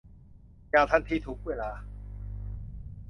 [0.71, 1.71] อย่างทันที ทุกเวลา